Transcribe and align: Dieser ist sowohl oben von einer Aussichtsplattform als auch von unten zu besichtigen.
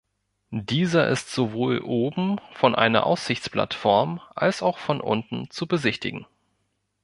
Dieser 0.49 1.07
ist 1.09 1.31
sowohl 1.31 1.77
oben 1.77 2.39
von 2.53 2.73
einer 2.73 3.05
Aussichtsplattform 3.05 4.19
als 4.33 4.63
auch 4.63 4.79
von 4.79 4.99
unten 4.99 5.51
zu 5.51 5.67
besichtigen. 5.67 6.25